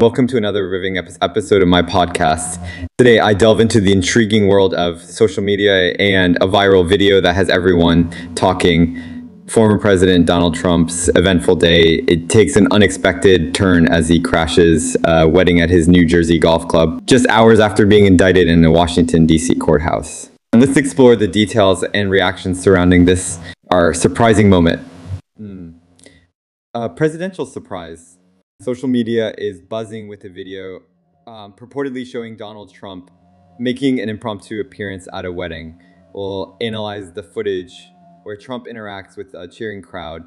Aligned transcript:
Welcome 0.00 0.28
to 0.28 0.36
another 0.36 0.68
riveting 0.68 0.96
episode 0.96 1.60
of 1.60 1.66
my 1.66 1.82
podcast. 1.82 2.64
Today, 2.98 3.18
I 3.18 3.34
delve 3.34 3.58
into 3.58 3.80
the 3.80 3.90
intriguing 3.90 4.46
world 4.46 4.72
of 4.74 5.02
social 5.02 5.42
media 5.42 5.92
and 5.94 6.36
a 6.36 6.46
viral 6.46 6.88
video 6.88 7.20
that 7.20 7.34
has 7.34 7.48
everyone 7.48 8.08
talking. 8.36 8.96
Former 9.48 9.76
President 9.76 10.24
Donald 10.24 10.54
Trump's 10.54 11.08
eventful 11.16 11.56
day. 11.56 12.04
It 12.06 12.28
takes 12.28 12.54
an 12.54 12.68
unexpected 12.70 13.56
turn 13.56 13.88
as 13.88 14.08
he 14.08 14.20
crashes 14.20 14.96
a 15.02 15.28
wedding 15.28 15.60
at 15.60 15.68
his 15.68 15.88
New 15.88 16.06
Jersey 16.06 16.38
golf 16.38 16.68
club 16.68 17.04
just 17.08 17.26
hours 17.26 17.58
after 17.58 17.84
being 17.84 18.06
indicted 18.06 18.46
in 18.46 18.64
a 18.64 18.70
Washington, 18.70 19.26
D.C. 19.26 19.56
courthouse. 19.56 20.30
And 20.52 20.62
let's 20.62 20.76
explore 20.76 21.16
the 21.16 21.26
details 21.26 21.82
and 21.92 22.08
reactions 22.08 22.62
surrounding 22.62 23.06
this, 23.06 23.40
our 23.72 23.92
surprising 23.92 24.48
moment. 24.48 24.80
Mm. 25.40 25.74
A 26.72 26.88
presidential 26.88 27.46
surprise. 27.46 28.17
Social 28.60 28.88
media 28.88 29.32
is 29.38 29.60
buzzing 29.60 30.08
with 30.08 30.24
a 30.24 30.28
video 30.28 30.80
um, 31.28 31.52
purportedly 31.52 32.04
showing 32.04 32.36
Donald 32.36 32.74
Trump 32.74 33.08
making 33.60 34.00
an 34.00 34.08
impromptu 34.08 34.60
appearance 34.60 35.06
at 35.12 35.24
a 35.24 35.30
wedding. 35.30 35.80
We'll 36.12 36.56
analyze 36.60 37.12
the 37.12 37.22
footage 37.22 37.72
where 38.24 38.36
Trump 38.36 38.66
interacts 38.66 39.16
with 39.16 39.32
a 39.32 39.46
cheering 39.46 39.80
crowd 39.80 40.24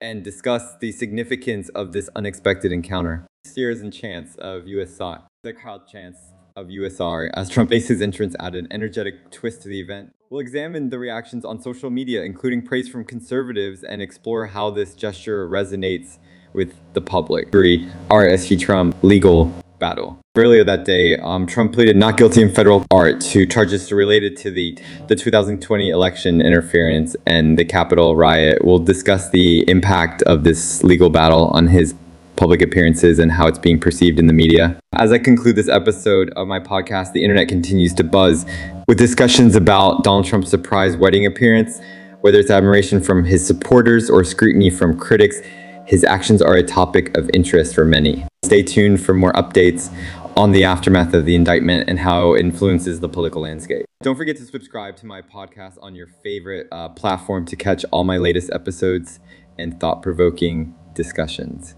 and 0.00 0.24
discuss 0.24 0.76
the 0.80 0.90
significance 0.90 1.68
of 1.74 1.92
this 1.92 2.08
unexpected 2.16 2.72
encounter. 2.72 3.26
Sears 3.44 3.82
and 3.82 3.92
chants 3.92 4.36
of 4.36 4.66
USA, 4.66 5.18
the 5.42 5.52
crowd 5.52 5.86
chants 5.86 6.18
of 6.56 6.70
USA 6.70 7.30
as 7.34 7.48
Trump 7.48 7.70
makes 7.70 7.88
his 7.88 8.00
entrance 8.00 8.34
at 8.40 8.54
an 8.54 8.66
energetic 8.70 9.30
twist 9.30 9.62
to 9.62 9.68
the 9.68 9.80
event. 9.80 10.12
We'll 10.30 10.40
examine 10.40 10.90
the 10.90 10.98
reactions 10.98 11.44
on 11.44 11.60
social 11.60 11.90
media, 11.90 12.22
including 12.22 12.62
praise 12.62 12.88
from 12.88 13.04
conservatives, 13.04 13.82
and 13.82 14.00
explore 14.00 14.46
how 14.46 14.70
this 14.70 14.94
gesture 14.94 15.48
resonates 15.48 16.18
with 16.52 16.74
the 16.92 17.00
public. 17.00 17.50
RSG 17.50 18.60
Trump 18.60 18.96
legal 19.02 19.52
battle. 19.80 20.20
Earlier 20.36 20.62
that 20.62 20.84
day, 20.84 21.16
um, 21.16 21.46
Trump 21.46 21.72
pleaded 21.72 21.96
not 21.96 22.16
guilty 22.16 22.42
in 22.42 22.54
federal 22.54 22.84
court 22.84 23.20
to 23.22 23.46
charges 23.46 23.90
related 23.90 24.36
to 24.38 24.50
the, 24.52 24.78
the 25.08 25.16
2020 25.16 25.88
election 25.88 26.40
interference 26.40 27.16
and 27.26 27.58
the 27.58 27.64
Capitol 27.64 28.14
riot. 28.14 28.64
We'll 28.64 28.78
discuss 28.78 29.30
the 29.30 29.68
impact 29.68 30.22
of 30.22 30.44
this 30.44 30.84
legal 30.84 31.10
battle 31.10 31.48
on 31.48 31.66
his 31.66 31.94
public 32.40 32.62
appearances 32.62 33.18
and 33.18 33.30
how 33.30 33.46
it's 33.46 33.58
being 33.58 33.78
perceived 33.78 34.18
in 34.18 34.26
the 34.26 34.32
media. 34.32 34.80
As 34.94 35.12
I 35.12 35.18
conclude 35.18 35.56
this 35.56 35.68
episode 35.68 36.30
of 36.36 36.48
my 36.48 36.58
podcast, 36.58 37.12
the 37.12 37.22
internet 37.22 37.48
continues 37.48 37.92
to 37.94 38.02
buzz 38.02 38.46
with 38.88 38.96
discussions 38.96 39.54
about 39.54 40.04
Donald 40.04 40.24
Trump's 40.24 40.48
surprise 40.48 40.96
wedding 40.96 41.26
appearance, 41.26 41.82
whether 42.22 42.38
it's 42.38 42.50
admiration 42.50 42.98
from 42.98 43.24
his 43.24 43.46
supporters 43.46 44.08
or 44.08 44.24
scrutiny 44.24 44.70
from 44.70 44.98
critics. 44.98 45.42
His 45.86 46.02
actions 46.02 46.40
are 46.40 46.54
a 46.54 46.62
topic 46.62 47.14
of 47.14 47.28
interest 47.34 47.74
for 47.74 47.84
many. 47.84 48.24
Stay 48.42 48.62
tuned 48.62 49.04
for 49.04 49.12
more 49.12 49.34
updates 49.34 49.94
on 50.34 50.52
the 50.52 50.64
aftermath 50.64 51.12
of 51.12 51.26
the 51.26 51.34
indictment 51.34 51.90
and 51.90 51.98
how 51.98 52.32
it 52.32 52.40
influences 52.40 53.00
the 53.00 53.08
political 53.08 53.42
landscape. 53.42 53.84
Don't 54.02 54.16
forget 54.16 54.38
to 54.38 54.46
subscribe 54.46 54.96
to 54.96 55.04
my 55.04 55.20
podcast 55.20 55.76
on 55.82 55.94
your 55.94 56.06
favorite 56.06 56.68
uh, 56.72 56.88
platform 56.88 57.44
to 57.44 57.56
catch 57.56 57.84
all 57.92 58.04
my 58.04 58.16
latest 58.16 58.50
episodes 58.50 59.20
and 59.58 59.78
thought 59.78 60.00
provoking 60.02 60.74
discussions. 60.94 61.74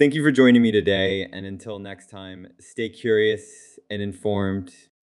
Thank 0.00 0.14
you 0.14 0.22
for 0.22 0.30
joining 0.30 0.62
me 0.62 0.72
today, 0.72 1.28
and 1.30 1.44
until 1.44 1.78
next 1.78 2.08
time, 2.08 2.54
stay 2.58 2.88
curious 2.88 3.78
and 3.90 4.00
informed 4.00 4.72